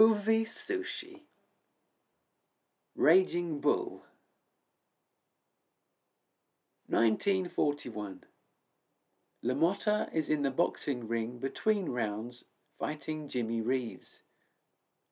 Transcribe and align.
Movie 0.00 0.46
Sushi. 0.46 1.24
Raging 2.96 3.60
Bull. 3.60 4.06
1941. 6.86 8.20
LaMotta 9.44 10.08
is 10.14 10.30
in 10.30 10.40
the 10.40 10.50
boxing 10.50 11.06
ring 11.06 11.36
between 11.36 11.90
rounds 11.90 12.44
fighting 12.78 13.28
Jimmy 13.28 13.60
Reeves. 13.60 14.22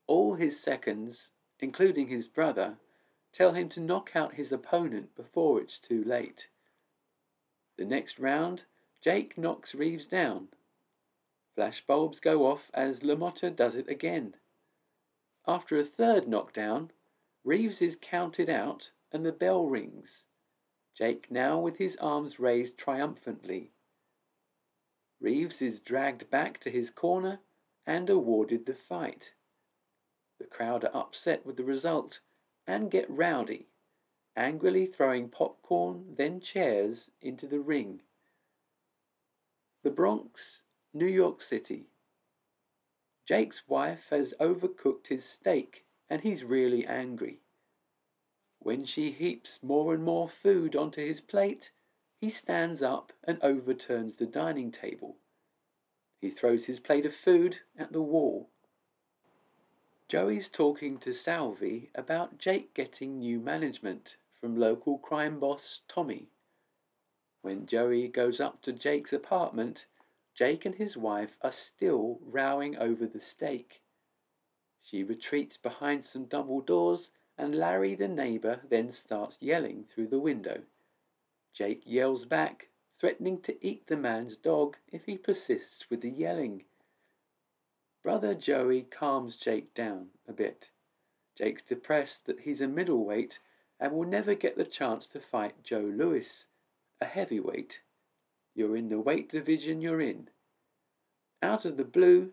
All 0.06 0.36
his 0.36 0.58
seconds, 0.58 1.28
including 1.60 2.08
his 2.08 2.26
brother, 2.26 2.78
tell 3.30 3.52
him 3.52 3.68
to 3.68 3.80
knock 3.80 4.12
out 4.14 4.36
his 4.36 4.52
opponent 4.52 5.14
before 5.14 5.60
it's 5.60 5.78
too 5.78 6.02
late. 6.02 6.48
The 7.76 7.84
next 7.84 8.18
round, 8.18 8.62
Jake 9.02 9.36
knocks 9.36 9.74
Reeves 9.74 10.06
down. 10.06 10.48
Flashbulbs 11.58 12.22
go 12.22 12.46
off 12.46 12.70
as 12.72 13.00
LaMotta 13.00 13.54
does 13.54 13.76
it 13.76 13.90
again. 13.90 14.32
After 15.48 15.78
a 15.78 15.84
third 15.84 16.28
knockdown, 16.28 16.90
Reeves 17.42 17.80
is 17.80 17.96
counted 17.96 18.50
out 18.50 18.90
and 19.10 19.24
the 19.24 19.32
bell 19.32 19.64
rings. 19.64 20.26
Jake 20.94 21.30
now 21.30 21.58
with 21.58 21.78
his 21.78 21.96
arms 21.96 22.38
raised 22.38 22.76
triumphantly. 22.76 23.72
Reeves 25.22 25.62
is 25.62 25.80
dragged 25.80 26.28
back 26.28 26.60
to 26.60 26.70
his 26.70 26.90
corner 26.90 27.40
and 27.86 28.10
awarded 28.10 28.66
the 28.66 28.74
fight. 28.74 29.32
The 30.38 30.44
crowd 30.44 30.84
are 30.84 30.94
upset 30.94 31.46
with 31.46 31.56
the 31.56 31.64
result 31.64 32.20
and 32.66 32.90
get 32.90 33.08
rowdy, 33.08 33.68
angrily 34.36 34.84
throwing 34.84 35.30
popcorn, 35.30 36.14
then 36.18 36.40
chairs, 36.40 37.08
into 37.22 37.46
the 37.46 37.60
ring. 37.60 38.02
The 39.82 39.90
Bronx, 39.90 40.60
New 40.92 41.06
York 41.06 41.40
City. 41.40 41.86
Jake's 43.28 43.68
wife 43.68 44.06
has 44.08 44.32
overcooked 44.40 45.08
his 45.08 45.22
steak 45.22 45.84
and 46.08 46.22
he's 46.22 46.44
really 46.44 46.86
angry. 46.86 47.40
When 48.58 48.86
she 48.86 49.10
heaps 49.10 49.58
more 49.62 49.92
and 49.92 50.02
more 50.02 50.30
food 50.30 50.74
onto 50.74 51.06
his 51.06 51.20
plate, 51.20 51.70
he 52.18 52.30
stands 52.30 52.82
up 52.82 53.12
and 53.22 53.38
overturns 53.42 54.14
the 54.14 54.24
dining 54.24 54.72
table. 54.72 55.18
He 56.22 56.30
throws 56.30 56.64
his 56.64 56.80
plate 56.80 57.04
of 57.04 57.14
food 57.14 57.58
at 57.78 57.92
the 57.92 58.00
wall. 58.00 58.48
Joey's 60.08 60.48
talking 60.48 60.96
to 61.00 61.12
Salvi 61.12 61.90
about 61.94 62.38
Jake 62.38 62.72
getting 62.72 63.18
new 63.18 63.40
management 63.40 64.16
from 64.40 64.56
local 64.56 64.96
crime 64.96 65.38
boss 65.38 65.82
Tommy. 65.86 66.28
When 67.42 67.66
Joey 67.66 68.08
goes 68.08 68.40
up 68.40 68.62
to 68.62 68.72
Jake's 68.72 69.12
apartment, 69.12 69.84
Jake 70.38 70.64
and 70.64 70.76
his 70.76 70.96
wife 70.96 71.36
are 71.42 71.50
still 71.50 72.20
rowing 72.24 72.76
over 72.76 73.08
the 73.08 73.20
steak. 73.20 73.82
She 74.80 75.02
retreats 75.02 75.56
behind 75.56 76.06
some 76.06 76.26
double 76.26 76.60
doors, 76.60 77.10
and 77.36 77.56
Larry, 77.56 77.96
the 77.96 78.06
neighbour, 78.06 78.60
then 78.70 78.92
starts 78.92 79.38
yelling 79.40 79.82
through 79.82 80.06
the 80.06 80.20
window. 80.20 80.62
Jake 81.52 81.82
yells 81.84 82.24
back, 82.24 82.68
threatening 83.00 83.40
to 83.40 83.66
eat 83.66 83.88
the 83.88 83.96
man's 83.96 84.36
dog 84.36 84.76
if 84.92 85.06
he 85.06 85.18
persists 85.18 85.90
with 85.90 86.02
the 86.02 86.10
yelling. 86.10 86.62
Brother 88.04 88.32
Joey 88.32 88.82
calms 88.82 89.34
Jake 89.34 89.74
down 89.74 90.10
a 90.28 90.32
bit. 90.32 90.70
Jake's 91.36 91.62
depressed 91.62 92.26
that 92.26 92.38
he's 92.38 92.60
a 92.60 92.68
middleweight 92.68 93.40
and 93.80 93.90
will 93.90 94.06
never 94.06 94.36
get 94.36 94.56
the 94.56 94.64
chance 94.64 95.08
to 95.08 95.18
fight 95.18 95.64
Joe 95.64 95.80
Louis, 95.92 96.46
a 97.00 97.06
heavyweight. 97.06 97.80
You're 98.58 98.76
in 98.76 98.88
the 98.88 98.98
weight 98.98 99.28
division 99.28 99.80
you're 99.80 100.00
in. 100.00 100.30
Out 101.44 101.64
of 101.64 101.76
the 101.76 101.84
blue, 101.84 102.32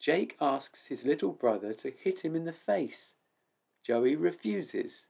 Jake 0.00 0.34
asks 0.40 0.86
his 0.86 1.04
little 1.04 1.32
brother 1.32 1.74
to 1.74 1.90
hit 1.90 2.20
him 2.20 2.34
in 2.34 2.46
the 2.46 2.52
face. 2.54 3.12
Joey 3.84 4.16
refuses. 4.16 5.04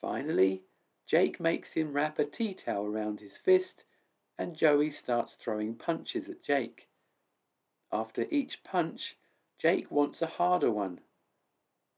Finally, 0.00 0.62
Jake 1.06 1.38
makes 1.38 1.74
him 1.74 1.92
wrap 1.92 2.18
a 2.18 2.24
tea 2.24 2.54
towel 2.54 2.86
around 2.86 3.20
his 3.20 3.36
fist, 3.36 3.84
and 4.38 4.56
Joey 4.56 4.90
starts 4.90 5.34
throwing 5.34 5.74
punches 5.74 6.30
at 6.30 6.42
Jake. 6.42 6.88
After 7.92 8.24
each 8.30 8.64
punch, 8.64 9.18
Jake 9.58 9.90
wants 9.90 10.22
a 10.22 10.26
harder 10.26 10.70
one. 10.70 11.00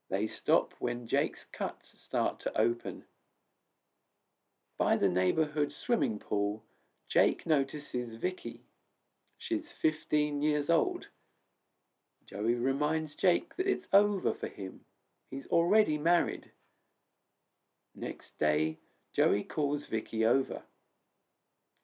They 0.09 0.27
stop 0.27 0.73
when 0.79 1.07
Jake's 1.07 1.45
cuts 1.53 1.97
start 2.01 2.41
to 2.41 2.59
open. 2.59 3.05
By 4.77 4.97
the 4.97 5.07
neighborhood 5.07 5.71
swimming 5.71 6.19
pool, 6.19 6.65
Jake 7.09 7.45
notices 7.45 8.15
Vicky. 8.15 8.63
She's 9.37 9.71
15 9.71 10.41
years 10.41 10.69
old. 10.69 11.07
Joey 12.27 12.55
reminds 12.55 13.15
Jake 13.15 13.55
that 13.55 13.69
it's 13.69 13.87
over 13.93 14.33
for 14.33 14.47
him. 14.47 14.81
He's 15.31 15.47
already 15.47 15.97
married. 15.97 16.51
Next 17.95 18.37
day, 18.37 18.79
Joey 19.15 19.43
calls 19.43 19.85
Vicky 19.85 20.25
over. 20.25 20.63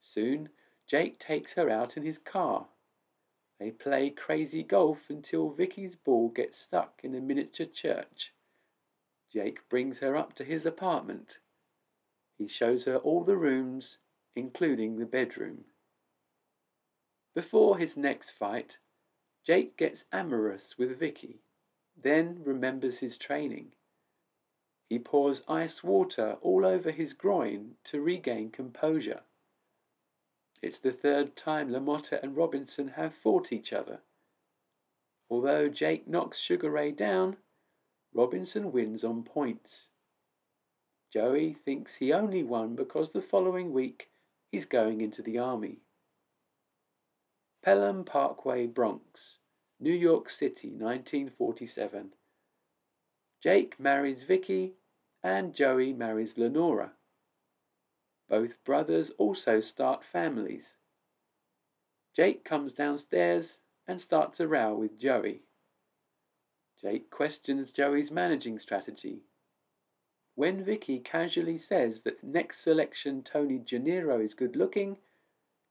Soon, 0.01 0.49
Jake 0.87 1.19
takes 1.19 1.53
her 1.53 1.69
out 1.69 1.95
in 1.95 2.03
his 2.03 2.17
car. 2.17 2.67
They 3.59 3.71
play 3.71 4.09
crazy 4.09 4.63
golf 4.63 5.09
until 5.09 5.51
Vicky's 5.51 5.95
ball 5.95 6.29
gets 6.29 6.59
stuck 6.59 6.99
in 7.01 7.15
a 7.15 7.21
miniature 7.21 7.65
church. 7.65 8.33
Jake 9.31 9.67
brings 9.69 9.99
her 9.99 10.17
up 10.17 10.35
to 10.35 10.43
his 10.43 10.65
apartment. 10.65 11.37
He 12.37 12.47
shows 12.47 12.83
her 12.85 12.97
all 12.97 13.23
the 13.23 13.37
rooms 13.37 13.99
including 14.35 14.97
the 14.97 15.05
bedroom. 15.05 15.65
Before 17.35 17.77
his 17.77 17.97
next 17.97 18.31
fight, 18.31 18.77
Jake 19.45 19.75
gets 19.77 20.05
amorous 20.11 20.77
with 20.77 20.99
Vicky, 20.99 21.41
then 22.01 22.41
remembers 22.43 22.99
his 22.99 23.17
training. 23.17 23.73
He 24.89 24.99
pours 24.99 25.41
ice 25.47 25.83
water 25.83 26.37
all 26.41 26.65
over 26.65 26.91
his 26.91 27.13
groin 27.13 27.71
to 27.85 28.01
regain 28.01 28.51
composure. 28.51 29.21
It's 30.61 30.77
the 30.77 30.91
third 30.91 31.35
time 31.35 31.69
LaMotta 31.69 32.21
and 32.23 32.37
Robinson 32.37 32.89
have 32.89 33.13
fought 33.15 33.51
each 33.51 33.73
other. 33.73 33.99
Although 35.29 35.67
Jake 35.67 36.07
knocks 36.07 36.39
Sugar 36.39 36.69
Ray 36.69 36.91
down, 36.91 37.37
Robinson 38.13 38.71
wins 38.71 39.03
on 39.03 39.23
points. 39.23 39.89
Joey 41.11 41.57
thinks 41.65 41.95
he 41.95 42.13
only 42.13 42.43
won 42.43 42.75
because 42.75 43.09
the 43.09 43.21
following 43.21 43.73
week 43.73 44.09
he's 44.53 44.65
going 44.67 45.01
into 45.01 45.23
the 45.23 45.39
army. 45.39 45.79
Pelham 47.65 48.05
Parkway, 48.05 48.67
Bronx, 48.67 49.39
New 49.79 49.91
York 49.91 50.29
City, 50.29 50.67
1947. 50.67 52.11
Jake 53.41 53.79
marries 53.79 54.21
Vicky 54.21 54.73
and 55.23 55.55
Joey 55.55 55.91
marries 55.91 56.37
Lenora. 56.37 56.91
Both 58.29 58.63
brothers 58.63 59.11
also 59.17 59.59
start 59.59 60.03
families. 60.05 60.75
Jake 62.15 62.45
comes 62.45 62.73
downstairs 62.73 63.57
and 63.87 63.99
starts 63.99 64.39
a 64.39 64.47
row 64.47 64.75
with 64.75 64.99
Joey. 64.99 65.41
Jake 66.79 67.09
questions 67.09 67.71
Joey's 67.71 68.11
managing 68.11 68.59
strategy 68.59 69.23
when 70.35 70.63
Vicky 70.63 70.99
casually 70.99 71.57
says 71.57 72.01
that 72.01 72.23
next 72.23 72.61
selection 72.63 73.21
Tony 73.21 73.59
Janiro 73.59 74.23
is 74.23 74.33
good 74.33 74.55
looking, 74.55 74.97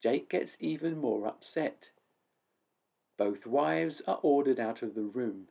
Jake 0.02 0.28
gets 0.28 0.56
even 0.60 0.98
more 0.98 1.26
upset. 1.26 1.90
Both 3.18 3.46
wives 3.46 4.02
are 4.06 4.20
ordered 4.22 4.60
out 4.60 4.82
of 4.82 4.94
the 4.94 5.02
room. 5.02 5.48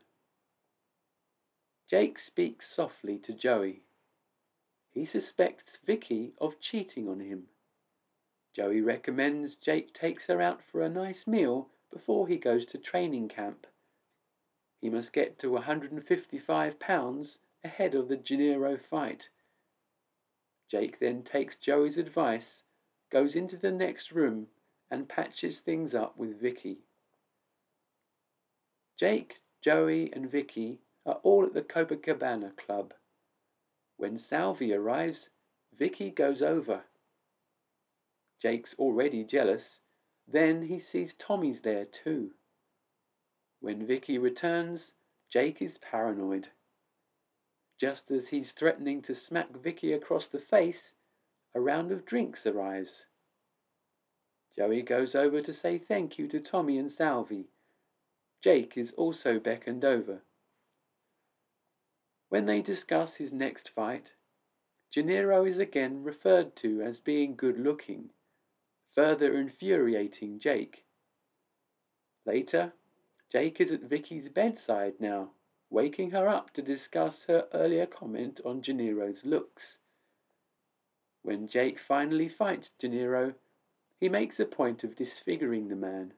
Jake 1.90 2.20
speaks 2.20 2.70
softly 2.70 3.18
to 3.20 3.34
Joey. 3.34 3.82
He 4.92 5.06
suspects 5.06 5.78
Vicky 5.86 6.34
of 6.40 6.60
cheating 6.60 7.08
on 7.08 7.20
him. 7.20 7.44
Joey 8.54 8.82
recommends 8.82 9.56
Jake 9.56 9.94
takes 9.94 10.28
her 10.28 10.42
out 10.42 10.62
for 10.64 10.82
a 10.82 10.90
nice 10.90 11.28
meal 11.28 11.70
before 11.92 12.28
he 12.28 12.38
goes 12.38 12.66
to 12.68 12.78
training 12.78 13.30
camp. 13.30 13.68
He 14.82 14.90
must 14.90 15.14
get 15.14 15.38
to 15.40 15.52
155 15.52 16.80
pounds 16.80 17.38
ahead 17.64 17.96
of 17.96 18.08
the 18.08 18.18
Janiro 18.18 18.80
fight. 18.80 19.30
Jake 20.70 21.00
then 21.00 21.24
takes 21.24 21.56
Joey's 21.56 21.98
advice, 21.98 22.64
goes 23.12 23.36
into 23.36 23.58
the 23.58 23.72
next 23.72 24.12
room, 24.12 24.48
and 24.90 25.10
patches 25.10 25.60
things 25.60 25.94
up 25.94 26.18
with 26.18 26.40
Vicky. 26.40 26.80
Jake, 28.98 29.42
Joey, 29.62 30.12
and 30.14 30.30
Vicky 30.30 30.80
are 31.06 31.20
all 31.24 31.46
at 31.46 31.54
the 31.54 31.62
Copacabana 31.62 32.56
Club. 32.58 32.94
When 33.98 34.18
Salvi 34.18 34.74
arrives, 34.74 35.30
Vicky 35.78 36.10
goes 36.10 36.42
over. 36.42 36.82
Jake's 38.42 38.76
already 38.80 39.24
jealous. 39.24 39.80
Then 40.28 40.64
he 40.64 40.80
sees 40.80 41.14
Tommy's 41.14 41.62
there 41.62 41.86
too. 41.86 42.32
When 43.60 43.86
Vicky 43.86 44.18
returns, 44.18 44.94
Jake 45.30 45.62
is 45.62 45.78
paranoid. 45.78 46.50
Just 47.82 48.12
as 48.12 48.28
he's 48.28 48.52
threatening 48.52 49.02
to 49.02 49.16
smack 49.16 49.58
Vicky 49.58 49.92
across 49.92 50.28
the 50.28 50.38
face, 50.38 50.94
a 51.56 51.60
round 51.60 51.92
of 51.92 52.06
drinks 52.06 52.46
arrives. 52.46 53.06
Joey 54.56 54.84
goes 54.84 55.16
over 55.16 55.42
to 55.42 55.52
say 55.52 55.80
thank 55.80 56.20
you 56.20 56.28
to 56.28 56.40
Tommy 56.40 56.78
and 56.78 56.92
Salvi. 56.92 57.48
Jake 58.44 58.78
is 58.78 58.94
also 58.98 59.40
beckoned 59.40 59.84
over. 59.84 60.22
When 62.30 62.46
they 62.46 62.62
discuss 62.62 63.16
his 63.16 63.34
next 63.34 63.70
fight, 63.70 64.14
Janiro 64.96 65.50
is 65.50 65.58
again 65.58 66.04
referred 66.04 66.56
to 66.58 66.84
as 66.84 67.00
being 67.00 67.36
good 67.36 67.58
looking, 67.58 68.12
further 68.94 69.36
infuriating 69.36 70.38
Jake. 70.38 70.86
Later, 72.28 72.74
Jake 73.32 73.60
is 73.60 73.72
at 73.72 73.82
Vicky's 73.82 74.30
bedside 74.30 74.94
now, 75.00 75.32
waking 75.72 76.12
her 76.12 76.28
up 76.28 76.52
to 76.54 76.62
discuss 76.62 77.24
her 77.24 77.48
earlier 77.54 77.86
comment 77.86 78.42
on 78.46 78.62
Janiro's 78.62 79.26
looks. 79.26 79.78
When 81.24 81.48
Jake 81.48 81.80
finally 81.80 82.28
fights 82.28 82.72
Janiro, 82.80 83.36
he 84.00 84.10
makes 84.10 84.40
a 84.40 84.46
point 84.46 84.84
of 84.84 84.96
disfiguring 84.96 85.70
the 85.70 85.76
man, 85.76 86.14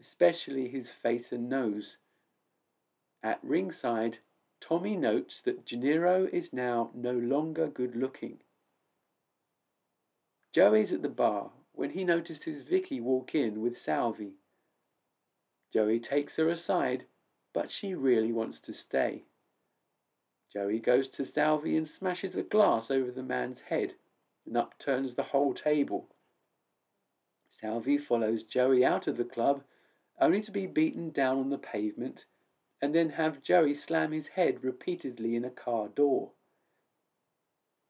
especially 0.00 0.68
his 0.68 0.90
face 0.90 1.30
and 1.30 1.48
nose. 1.48 1.98
At 3.22 3.38
ringside, 3.42 4.18
Tommy 4.60 4.96
notes 4.96 5.40
that 5.42 5.64
Janiro 5.64 6.28
is 6.28 6.52
now 6.52 6.90
no 6.94 7.12
longer 7.12 7.68
good 7.68 7.94
looking. 7.94 8.38
Joey's 10.52 10.92
at 10.92 11.02
the 11.02 11.08
bar 11.08 11.52
when 11.72 11.90
he 11.90 12.02
notices 12.02 12.62
Vicky 12.62 13.00
walk 13.00 13.34
in 13.34 13.60
with 13.60 13.78
Salvi. 13.78 14.32
Joey 15.72 16.00
takes 16.00 16.36
her 16.36 16.48
aside, 16.48 17.04
but 17.52 17.70
she 17.70 17.94
really 17.94 18.32
wants 18.32 18.60
to 18.60 18.72
stay. 18.72 19.24
Joey 20.52 20.78
goes 20.78 21.08
to 21.10 21.24
Salvi 21.24 21.76
and 21.76 21.88
smashes 21.88 22.34
a 22.34 22.42
glass 22.42 22.90
over 22.90 23.10
the 23.10 23.22
man's 23.22 23.60
head 23.60 23.94
and 24.46 24.56
upturns 24.56 25.14
the 25.14 25.22
whole 25.22 25.54
table. 25.54 26.08
Salvi 27.50 27.98
follows 27.98 28.42
Joey 28.42 28.84
out 28.84 29.06
of 29.06 29.16
the 29.16 29.24
club, 29.24 29.62
only 30.20 30.40
to 30.40 30.50
be 30.50 30.66
beaten 30.66 31.10
down 31.10 31.38
on 31.38 31.50
the 31.50 31.58
pavement 31.58 32.26
and 32.82 32.94
then 32.94 33.10
have 33.10 33.42
Joey 33.42 33.74
slam 33.74 34.12
his 34.12 34.28
head 34.28 34.64
repeatedly 34.64 35.36
in 35.36 35.44
a 35.44 35.50
car 35.50 35.88
door. 35.88 36.30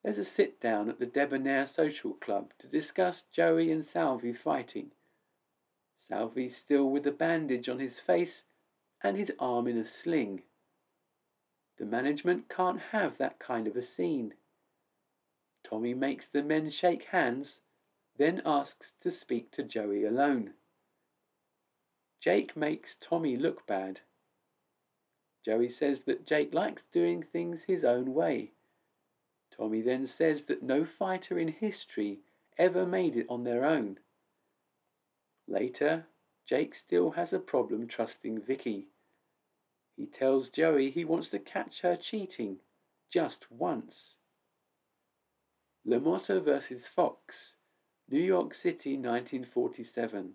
There's 0.02 0.18
a 0.18 0.24
sit 0.24 0.60
down 0.60 0.88
at 0.88 0.98
the 0.98 1.06
Debonair 1.06 1.66
Social 1.66 2.14
Club 2.14 2.52
to 2.58 2.66
discuss 2.66 3.22
Joey 3.32 3.70
and 3.70 3.84
Salvi 3.84 4.32
fighting. 4.32 4.90
Salvi 5.96 6.48
still 6.48 6.90
with 6.90 7.06
a 7.06 7.12
bandage 7.12 7.68
on 7.68 7.78
his 7.78 8.00
face 8.00 8.44
and 9.02 9.16
his 9.16 9.32
arm 9.38 9.66
in 9.66 9.78
a 9.78 9.86
sling. 9.86 10.42
The 11.78 11.86
management 11.86 12.48
can't 12.48 12.80
have 12.92 13.16
that 13.18 13.38
kind 13.38 13.66
of 13.66 13.76
a 13.76 13.82
scene. 13.82 14.34
Tommy 15.64 15.94
makes 15.94 16.26
the 16.26 16.42
men 16.42 16.70
shake 16.70 17.04
hands, 17.04 17.60
then 18.18 18.42
asks 18.44 18.92
to 19.00 19.10
speak 19.10 19.50
to 19.52 19.62
Joey 19.62 20.04
alone. 20.04 20.52
Jake 22.20 22.54
makes 22.54 22.96
Tommy 23.00 23.36
look 23.36 23.66
bad. 23.66 24.00
Joey 25.42 25.70
says 25.70 26.02
that 26.02 26.26
Jake 26.26 26.52
likes 26.52 26.82
doing 26.92 27.22
things 27.22 27.62
his 27.62 27.82
own 27.82 28.12
way. 28.12 28.52
Tommy 29.50 29.80
then 29.80 30.06
says 30.06 30.44
that 30.44 30.62
no 30.62 30.84
fighter 30.84 31.38
in 31.38 31.48
history 31.48 32.18
ever 32.58 32.84
made 32.84 33.16
it 33.16 33.26
on 33.30 33.44
their 33.44 33.64
own. 33.64 33.98
Later, 35.48 36.06
Jake 36.50 36.74
still 36.74 37.12
has 37.12 37.32
a 37.32 37.38
problem 37.38 37.86
trusting 37.86 38.40
Vicky. 38.40 38.88
He 39.96 40.04
tells 40.04 40.48
Joey 40.48 40.90
he 40.90 41.04
wants 41.04 41.28
to 41.28 41.38
catch 41.38 41.82
her 41.82 41.94
cheating 41.94 42.56
just 43.08 43.48
once. 43.52 44.16
LaMotta 45.86 46.42
vs. 46.42 46.88
Fox, 46.88 47.54
New 48.08 48.20
York 48.20 48.54
City, 48.54 48.94
1947. 48.96 50.32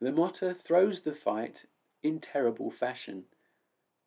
LaMotta 0.00 0.58
throws 0.58 1.02
the 1.02 1.14
fight 1.14 1.66
in 2.02 2.18
terrible 2.18 2.70
fashion, 2.70 3.24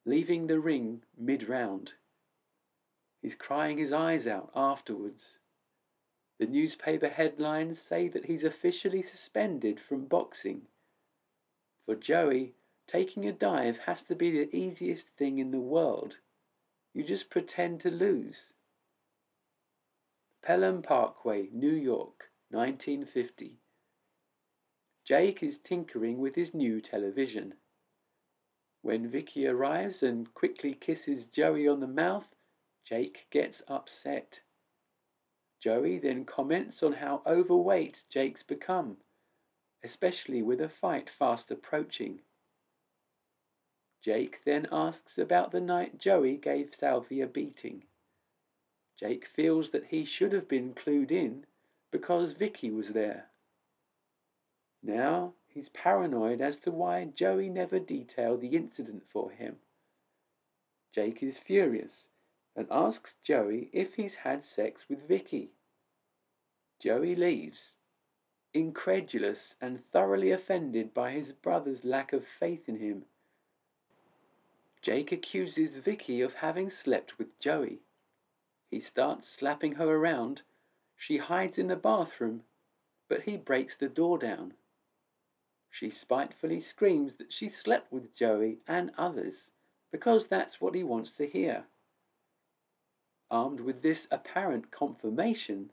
leaving 0.07 0.47
the 0.47 0.59
ring 0.59 1.03
mid 1.15 1.47
round. 1.47 1.93
He's 3.21 3.35
crying 3.35 3.77
his 3.77 3.93
eyes 3.93 4.25
out 4.25 4.49
afterwards. 4.55 5.37
The 6.41 6.47
newspaper 6.47 7.09
headlines 7.09 7.79
say 7.79 8.07
that 8.07 8.25
he's 8.25 8.43
officially 8.43 9.03
suspended 9.03 9.79
from 9.79 10.05
boxing. 10.05 10.63
For 11.85 11.93
Joey, 11.93 12.55
taking 12.87 13.27
a 13.27 13.31
dive 13.31 13.77
has 13.85 14.01
to 14.05 14.15
be 14.15 14.31
the 14.31 14.55
easiest 14.55 15.09
thing 15.09 15.37
in 15.37 15.51
the 15.51 15.59
world. 15.59 16.17
You 16.95 17.03
just 17.03 17.29
pretend 17.29 17.79
to 17.81 17.91
lose. 17.91 18.53
Pelham 20.41 20.81
Parkway, 20.81 21.49
New 21.53 21.75
York, 21.75 22.31
1950. 22.49 23.59
Jake 25.05 25.43
is 25.43 25.59
tinkering 25.59 26.17
with 26.17 26.33
his 26.33 26.55
new 26.55 26.81
television. 26.81 27.53
When 28.81 29.11
Vicky 29.11 29.45
arrives 29.45 30.01
and 30.01 30.33
quickly 30.33 30.73
kisses 30.73 31.27
Joey 31.27 31.67
on 31.67 31.81
the 31.81 31.87
mouth, 31.87 32.33
Jake 32.83 33.27
gets 33.29 33.61
upset. 33.67 34.41
Joey 35.61 35.99
then 35.99 36.25
comments 36.25 36.81
on 36.81 36.93
how 36.93 37.21
overweight 37.25 38.03
Jake's 38.09 38.41
become, 38.41 38.97
especially 39.83 40.41
with 40.41 40.59
a 40.59 40.67
fight 40.67 41.07
fast 41.07 41.51
approaching. 41.51 42.21
Jake 44.01 44.39
then 44.43 44.67
asks 44.71 45.19
about 45.19 45.51
the 45.51 45.61
night 45.61 45.99
Joey 45.99 46.37
gave 46.37 46.73
Salvi 46.73 47.21
a 47.21 47.27
beating. 47.27 47.83
Jake 48.99 49.27
feels 49.27 49.69
that 49.69 49.85
he 49.85 50.03
should 50.03 50.33
have 50.33 50.47
been 50.47 50.73
clued 50.73 51.11
in 51.11 51.45
because 51.91 52.33
Vicky 52.33 52.71
was 52.71 52.89
there. 52.89 53.27
Now 54.81 55.35
he's 55.47 55.69
paranoid 55.69 56.41
as 56.41 56.57
to 56.57 56.71
why 56.71 57.05
Joey 57.05 57.49
never 57.49 57.77
detailed 57.77 58.41
the 58.41 58.55
incident 58.55 59.03
for 59.11 59.29
him. 59.29 59.57
Jake 60.91 61.21
is 61.21 61.37
furious 61.37 62.07
and 62.55 62.67
asks 62.69 63.15
Joey 63.23 63.69
if 63.73 63.95
he's 63.95 64.15
had 64.15 64.45
sex 64.45 64.85
with 64.89 65.07
Vicky. 65.07 65.51
Joey 66.79 67.15
leaves, 67.15 67.75
incredulous 68.53 69.55
and 69.61 69.83
thoroughly 69.91 70.31
offended 70.31 70.93
by 70.93 71.11
his 71.11 71.31
brother's 71.31 71.85
lack 71.85 72.11
of 72.13 72.25
faith 72.39 72.67
in 72.67 72.79
him. 72.79 73.05
Jake 74.81 75.11
accuses 75.11 75.77
Vicky 75.77 76.21
of 76.21 76.33
having 76.35 76.69
slept 76.69 77.17
with 77.19 77.39
Joey. 77.39 77.81
He 78.69 78.79
starts 78.79 79.27
slapping 79.27 79.73
her 79.73 79.95
around. 79.95 80.41
She 80.97 81.17
hides 81.17 81.57
in 81.57 81.67
the 81.67 81.75
bathroom, 81.75 82.43
but 83.07 83.21
he 83.23 83.37
breaks 83.37 83.75
the 83.75 83.89
door 83.89 84.17
down. 84.17 84.53
She 85.69 85.89
spitefully 85.89 86.59
screams 86.59 87.13
that 87.13 87.31
she 87.31 87.47
slept 87.47 87.91
with 87.91 88.15
Joey 88.15 88.57
and 88.67 88.91
others 88.97 89.51
because 89.91 90.27
that's 90.27 90.59
what 90.59 90.75
he 90.75 90.83
wants 90.83 91.11
to 91.11 91.27
hear. 91.27 91.65
Armed 93.31 93.61
with 93.61 93.81
this 93.81 94.07
apparent 94.11 94.71
confirmation, 94.71 95.71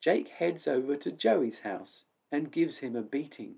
Jake 0.00 0.28
heads 0.28 0.66
over 0.66 0.96
to 0.96 1.12
Joey's 1.12 1.60
house 1.60 2.04
and 2.32 2.50
gives 2.50 2.78
him 2.78 2.96
a 2.96 3.02
beating. 3.02 3.54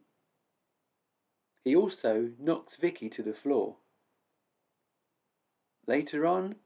He 1.64 1.74
also 1.74 2.30
knocks 2.38 2.76
Vicky 2.76 3.08
to 3.08 3.22
the 3.22 3.32
floor. 3.32 3.76
Later 5.86 6.26
on, 6.26 6.56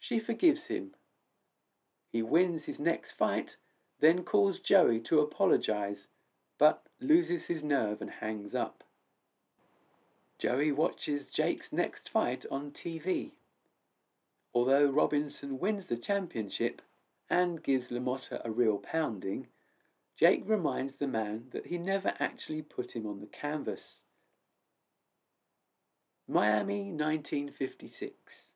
she 0.00 0.18
forgives 0.18 0.66
him. 0.66 0.90
He 2.10 2.22
wins 2.22 2.64
his 2.64 2.80
next 2.80 3.12
fight, 3.12 3.56
then 4.00 4.24
calls 4.24 4.58
Joey 4.58 4.98
to 5.00 5.20
apologize, 5.20 6.08
but 6.58 6.82
loses 7.00 7.46
his 7.46 7.62
nerve 7.62 8.02
and 8.02 8.10
hangs 8.10 8.54
up. 8.54 8.82
Joey 10.38 10.72
watches 10.72 11.30
Jake's 11.30 11.72
next 11.72 12.08
fight 12.08 12.44
on 12.50 12.72
TV. 12.72 13.30
Although 14.52 14.90
Robinson 14.90 15.58
wins 15.58 15.86
the 15.86 15.96
championship 15.96 16.82
and 17.28 17.62
gives 17.62 17.88
LaMotta 17.88 18.42
a 18.44 18.50
real 18.50 18.78
pounding, 18.78 19.46
Jake 20.16 20.42
reminds 20.44 20.94
the 20.94 21.06
man 21.06 21.46
that 21.52 21.66
he 21.66 21.78
never 21.78 22.14
actually 22.18 22.62
put 22.62 22.92
him 22.92 23.06
on 23.06 23.20
the 23.20 23.26
canvas. 23.26 24.02
Miami 26.28 26.92
1956. 26.92 28.50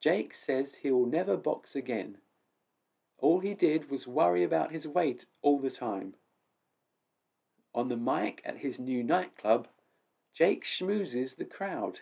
Jake 0.00 0.34
says 0.34 0.76
he 0.76 0.90
will 0.90 1.06
never 1.06 1.36
box 1.36 1.76
again. 1.76 2.18
All 3.18 3.40
he 3.40 3.54
did 3.54 3.90
was 3.90 4.06
worry 4.06 4.42
about 4.42 4.72
his 4.72 4.88
weight 4.88 5.26
all 5.42 5.58
the 5.58 5.70
time. 5.70 6.14
On 7.74 7.88
the 7.88 7.96
mic 7.96 8.40
at 8.44 8.58
his 8.58 8.78
new 8.78 9.04
nightclub, 9.04 9.68
Jake 10.34 10.64
schmoozes 10.64 11.36
the 11.36 11.44
crowd 11.44 12.00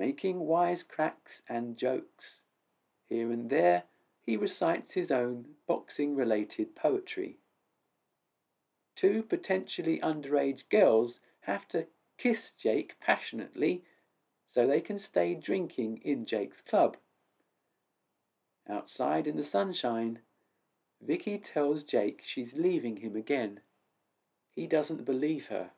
making 0.00 0.40
wise 0.40 0.82
cracks 0.82 1.42
and 1.46 1.76
jokes. 1.76 2.40
Here 3.06 3.30
and 3.30 3.50
there, 3.50 3.82
he 4.22 4.34
recites 4.34 4.94
his 4.94 5.10
own 5.10 5.44
boxing 5.68 6.16
related 6.16 6.74
poetry. 6.74 7.36
Two 8.96 9.22
potentially 9.22 10.00
underage 10.02 10.62
girls 10.70 11.20
have 11.42 11.68
to 11.68 11.86
kiss 12.16 12.50
Jake 12.58 12.94
passionately 12.98 13.84
so 14.46 14.66
they 14.66 14.80
can 14.80 14.98
stay 14.98 15.34
drinking 15.34 16.00
in 16.02 16.24
Jake's 16.24 16.62
club. 16.62 16.96
Outside 18.66 19.26
in 19.26 19.36
the 19.36 19.44
sunshine, 19.44 20.20
Vicky 21.02 21.36
tells 21.36 21.82
Jake 21.82 22.22
she's 22.24 22.54
leaving 22.54 22.98
him 22.98 23.16
again. 23.16 23.60
He 24.48 24.66
doesn't 24.66 25.04
believe 25.04 25.48
her. 25.48 25.72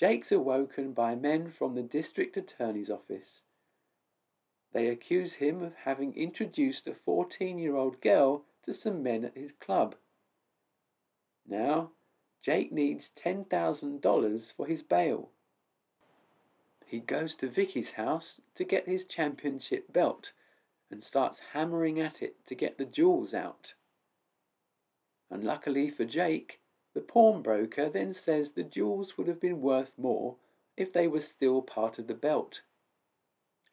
Jake's 0.00 0.32
awoken 0.32 0.94
by 0.94 1.14
men 1.14 1.50
from 1.50 1.74
the 1.74 1.82
district 1.82 2.34
attorney's 2.38 2.88
office. 2.88 3.42
They 4.72 4.86
accuse 4.86 5.34
him 5.34 5.62
of 5.62 5.74
having 5.74 6.16
introduced 6.16 6.86
a 6.86 6.94
14 6.94 7.58
year 7.58 7.76
old 7.76 8.00
girl 8.00 8.46
to 8.64 8.72
some 8.72 9.02
men 9.02 9.26
at 9.26 9.36
his 9.36 9.52
club. 9.52 9.96
Now, 11.46 11.90
Jake 12.40 12.72
needs 12.72 13.10
$10,000 13.14 14.52
for 14.56 14.66
his 14.66 14.82
bail. 14.82 15.32
He 16.86 17.00
goes 17.00 17.34
to 17.34 17.50
Vicky's 17.50 17.90
house 17.90 18.40
to 18.54 18.64
get 18.64 18.88
his 18.88 19.04
championship 19.04 19.92
belt 19.92 20.32
and 20.90 21.04
starts 21.04 21.40
hammering 21.52 22.00
at 22.00 22.22
it 22.22 22.46
to 22.46 22.54
get 22.54 22.78
the 22.78 22.86
jewels 22.86 23.34
out. 23.34 23.74
Unluckily 25.28 25.90
for 25.90 26.06
Jake, 26.06 26.59
the 26.94 27.00
pawnbroker 27.00 27.88
then 27.88 28.12
says 28.12 28.50
the 28.50 28.62
jewels 28.62 29.16
would 29.16 29.28
have 29.28 29.40
been 29.40 29.60
worth 29.60 29.92
more 29.96 30.36
if 30.76 30.92
they 30.92 31.06
were 31.06 31.20
still 31.20 31.62
part 31.62 31.98
of 31.98 32.06
the 32.06 32.14
belt. 32.14 32.62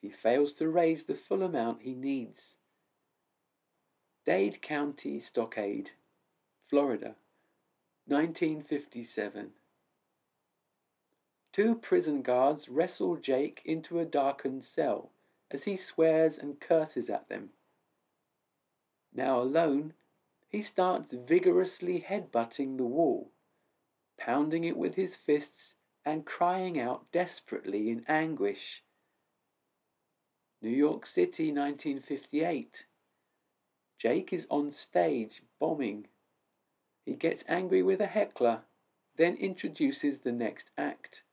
He 0.01 0.09
fails 0.09 0.53
to 0.53 0.69
raise 0.69 1.03
the 1.03 1.15
full 1.15 1.41
amount 1.41 1.81
he 1.81 1.93
needs. 1.93 2.55
Dade 4.25 4.61
County 4.61 5.19
Stockade, 5.19 5.91
Florida, 6.69 7.15
1957. 8.05 9.51
Two 11.53 11.75
prison 11.75 12.21
guards 12.21 12.69
wrestle 12.69 13.15
Jake 13.15 13.61
into 13.65 13.99
a 13.99 14.05
darkened 14.05 14.63
cell 14.63 15.11
as 15.49 15.63
he 15.63 15.75
swears 15.75 16.37
and 16.37 16.59
curses 16.59 17.09
at 17.09 17.29
them. 17.29 17.49
Now 19.13 19.41
alone, 19.41 19.93
he 20.49 20.61
starts 20.61 21.13
vigorously 21.13 22.05
headbutting 22.07 22.77
the 22.77 22.83
wall, 22.83 23.31
pounding 24.19 24.63
it 24.63 24.77
with 24.77 24.95
his 24.95 25.15
fists 25.15 25.73
and 26.05 26.25
crying 26.25 26.79
out 26.79 27.11
desperately 27.11 27.89
in 27.89 28.05
anguish. 28.07 28.83
New 30.61 30.69
York 30.69 31.05
City, 31.05 31.51
1958. 31.51 32.85
Jake 33.99 34.31
is 34.31 34.47
on 34.49 34.71
stage 34.71 35.43
bombing. 35.59 36.07
He 37.05 37.13
gets 37.13 37.43
angry 37.47 37.83
with 37.83 37.99
a 37.99 38.07
heckler, 38.07 38.61
then 39.17 39.35
introduces 39.35 40.19
the 40.19 40.31
next 40.31 40.69
act. 40.77 41.23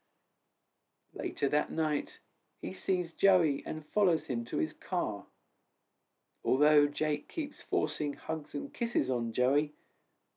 Later 1.14 1.48
that 1.48 1.70
night, 1.70 2.18
he 2.60 2.72
sees 2.72 3.12
Joey 3.12 3.62
and 3.64 3.84
follows 3.86 4.26
him 4.26 4.44
to 4.46 4.58
his 4.58 4.72
car. 4.72 5.26
Although 6.44 6.86
Jake 6.88 7.28
keeps 7.28 7.62
forcing 7.62 8.14
hugs 8.14 8.54
and 8.54 8.72
kisses 8.72 9.08
on 9.08 9.32
Joey, 9.32 9.72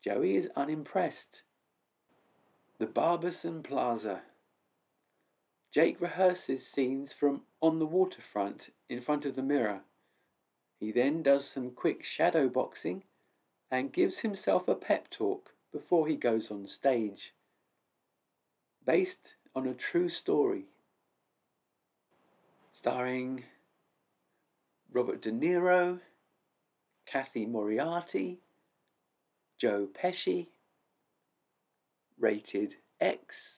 Joey 0.03 0.35
is 0.35 0.49
unimpressed. 0.55 1.41
The 2.79 2.85
Barbizon 2.85 3.61
Plaza. 3.63 4.21
Jake 5.71 5.99
rehearses 5.99 6.65
scenes 6.65 7.11
from 7.11 7.41
on 7.61 7.79
the 7.79 7.85
waterfront 7.85 8.69
in 8.87 9.01
front 9.01 9.25
of 9.25 9.35
the 9.35 9.43
mirror. 9.43 9.81
He 10.79 10.91
then 10.91 11.23
does 11.23 11.45
some 11.47 11.71
quick 11.71 12.03
shadow 12.03 12.47
boxing 12.47 13.03
and 13.69 13.91
gives 13.91 14.19
himself 14.19 14.67
a 14.67 14.75
pep 14.75 15.09
talk 15.09 15.53
before 15.73 16.07
he 16.07 16.15
goes 16.15 16.49
on 16.49 16.67
stage. 16.67 17.33
Based 18.85 19.35
on 19.55 19.67
a 19.67 19.73
true 19.73 20.07
story 20.07 20.65
starring 22.71 23.43
Robert 24.91 25.21
De 25.21 25.31
Niro, 25.31 25.99
Cathy 27.05 27.45
Moriarty, 27.45 28.39
Joe 29.57 29.87
Pesci, 29.93 30.47
rated 32.19 32.75
X, 32.99 33.57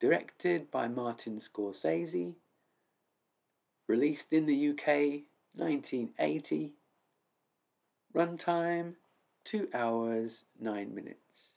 directed 0.00 0.70
by 0.70 0.88
Martin 0.88 1.38
Scorsese, 1.38 2.34
released 3.86 4.32
in 4.32 4.46
the 4.46 4.70
UK 4.70 5.22
1980, 5.54 6.72
runtime 8.14 8.94
2 9.44 9.68
hours 9.74 10.44
9 10.60 10.94
minutes. 10.94 11.54